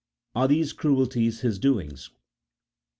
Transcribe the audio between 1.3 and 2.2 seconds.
His doings